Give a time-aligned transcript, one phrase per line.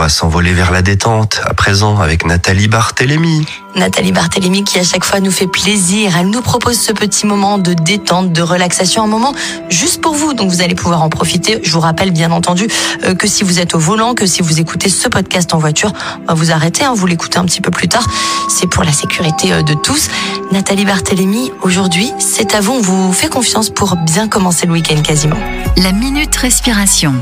[0.00, 3.44] va s'envoler vers la détente à présent avec Nathalie Barthélémy.
[3.76, 6.16] Nathalie Barthélémy qui à chaque fois nous fait plaisir.
[6.18, 9.34] Elle nous propose ce petit moment de détente, de relaxation, un moment
[9.68, 10.32] juste pour vous.
[10.32, 11.60] Donc vous allez pouvoir en profiter.
[11.62, 12.66] Je vous rappelle bien entendu
[13.04, 15.92] euh, que si vous êtes au volant, que si vous écoutez ce podcast en voiture,
[16.26, 18.06] bah, vous arrêtez, hein, vous l'écoutez un petit peu plus tard.
[18.48, 20.08] C'est pour la sécurité euh, de tous.
[20.50, 22.72] Nathalie Barthélémy, aujourd'hui, c'est à vous.
[22.72, 25.36] On vous fait confiance pour bien commencer le week-end quasiment.
[25.76, 27.12] La Minute Respiration.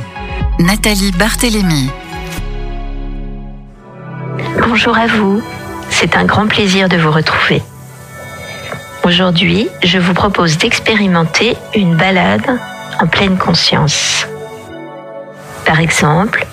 [0.61, 1.91] Nathalie Barthélémy.
[4.79, 5.43] Bonjour à vous,
[5.91, 7.61] c'est un grand plaisir de vous retrouver.
[9.03, 12.49] Aujourd'hui, je vous propose d'expérimenter une balade
[13.01, 14.29] en pleine conscience.
[15.65, 16.47] Par exemple,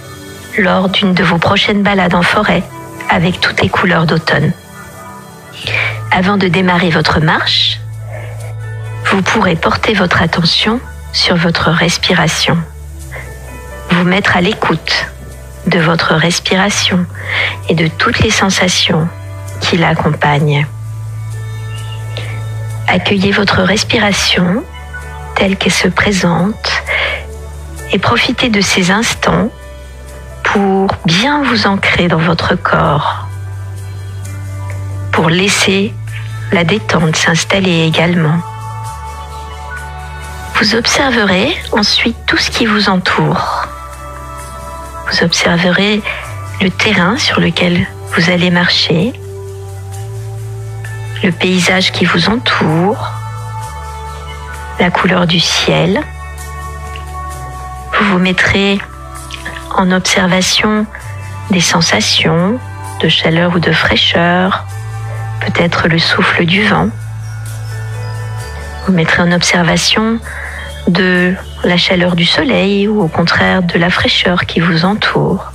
[0.57, 2.63] lors d'une de vos prochaines balades en forêt
[3.11, 4.53] avec toutes les couleurs d'automne.
[6.11, 7.79] Avant de démarrer votre marche,
[9.11, 10.79] vous pourrez porter votre attention
[11.13, 12.57] sur votre respiration.
[13.91, 15.05] Vous mettre à l'écoute
[15.67, 17.05] de votre respiration
[17.69, 19.07] et de toutes les sensations
[19.61, 20.67] qui l'accompagnent.
[22.87, 24.63] Accueillez votre respiration
[25.35, 26.83] telle qu'elle se présente
[27.91, 29.49] et profitez de ces instants
[30.43, 33.27] pour bien vous ancrer dans votre corps,
[35.11, 35.93] pour laisser
[36.51, 38.39] la détente s'installer également.
[40.55, 43.64] Vous observerez ensuite tout ce qui vous entoure.
[45.15, 46.01] Vous observerez
[46.59, 49.13] le terrain sur lequel vous allez marcher,
[51.23, 53.13] le paysage qui vous entoure,
[54.77, 56.01] la couleur du ciel.
[57.93, 58.77] Vous vous mettrez
[59.77, 60.85] en observation
[61.49, 62.59] des sensations
[62.99, 64.65] de chaleur ou de fraîcheur,
[65.39, 66.89] peut-être le souffle du vent.
[68.85, 70.19] Vous mettrez en observation
[70.87, 71.33] de
[71.63, 75.51] la chaleur du soleil ou au contraire de la fraîcheur qui vous entoure.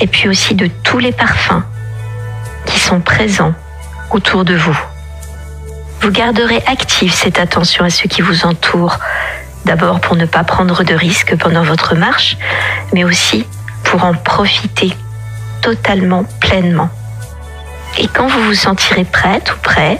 [0.00, 1.62] Et puis aussi de tous les parfums
[2.66, 3.54] qui sont présents
[4.10, 4.78] autour de vous.
[6.00, 8.98] Vous garderez active cette attention à ce qui vous entoure,
[9.64, 12.36] d'abord pour ne pas prendre de risques pendant votre marche,
[12.92, 13.46] mais aussi
[13.84, 14.92] pour en profiter
[15.60, 16.90] totalement, pleinement.
[17.98, 19.98] Et quand vous vous sentirez prête ou prêt,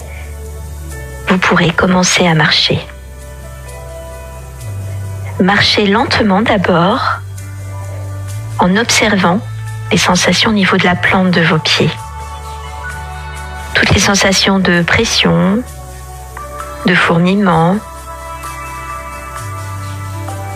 [1.29, 2.81] vous pourrez commencer à marcher.
[5.43, 7.19] Marchez lentement d'abord
[8.61, 9.41] en observant
[9.91, 11.91] les sensations au niveau de la plante de vos pieds.
[13.75, 15.61] Toutes les sensations de pression,
[16.87, 17.77] de fourmillement.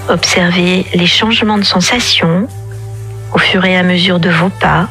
[0.08, 2.46] Observez les changements de sensations
[3.32, 4.86] au fur et à mesure de vos pas,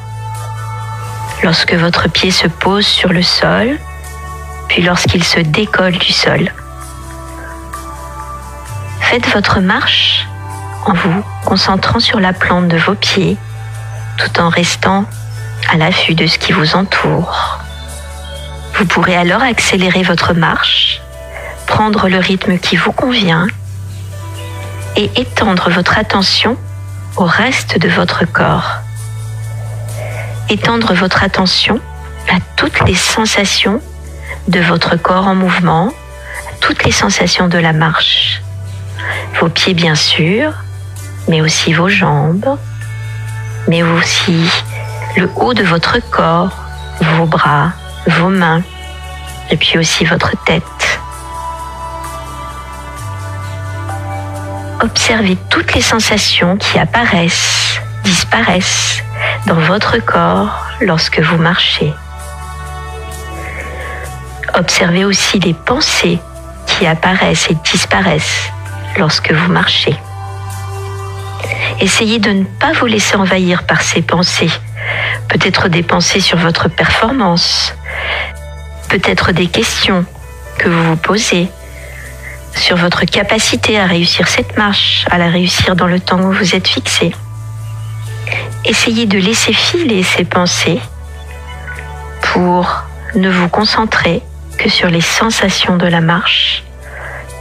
[1.42, 3.80] lorsque votre pied se pose sur le sol,
[4.68, 6.52] puis lorsqu'il se décolle du sol.
[9.10, 10.28] Faites votre marche
[10.86, 13.38] en vous concentrant sur la plante de vos pieds
[14.18, 15.06] tout en restant
[15.72, 17.60] à l'affût de ce qui vous entoure.
[18.74, 21.02] Vous pourrez alors accélérer votre marche,
[21.68, 23.46] prendre le rythme qui vous convient
[24.96, 26.58] et étendre votre attention
[27.16, 28.80] au reste de votre corps.
[30.50, 31.80] Étendre votre attention
[32.28, 33.82] à toutes les sensations
[34.48, 35.92] de votre corps en mouvement,
[36.60, 38.25] toutes les sensations de la marche.
[39.46, 40.54] Vos pieds bien sûr,
[41.28, 42.58] mais aussi vos jambes,
[43.68, 44.50] mais aussi
[45.18, 46.58] le haut de votre corps,
[47.00, 47.70] vos bras,
[48.08, 48.64] vos mains,
[49.52, 51.00] et puis aussi votre tête.
[54.82, 59.04] Observez toutes les sensations qui apparaissent, disparaissent
[59.46, 61.94] dans votre corps lorsque vous marchez.
[64.56, 66.20] Observez aussi les pensées
[66.66, 68.50] qui apparaissent et disparaissent
[68.98, 69.96] lorsque vous marchez.
[71.82, 74.52] Essayez de ne pas vous laisser envahir par ces pensées.
[75.30, 77.74] Peut-être des pensées sur votre performance,
[78.90, 80.06] peut-être des questions
[80.58, 81.50] que vous vous posez
[82.56, 86.56] sur votre capacité à réussir cette marche, à la réussir dans le temps où vous
[86.56, 87.14] êtes fixé.
[88.64, 90.80] Essayez de laisser filer ces pensées
[92.22, 92.84] pour
[93.16, 94.22] ne vous concentrer
[94.58, 96.65] que sur les sensations de la marche,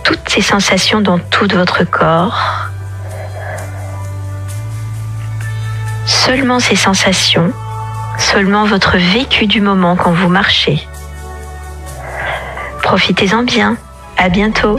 [0.05, 2.69] toutes ces sensations dans tout votre corps.
[6.07, 7.53] Seulement ces sensations,
[8.19, 10.87] seulement votre vécu du moment quand vous marchez.
[12.83, 13.77] Profitez-en bien.
[14.17, 14.79] À bientôt.